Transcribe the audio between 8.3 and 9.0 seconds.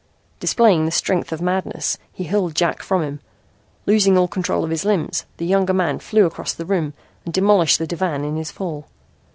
his fall.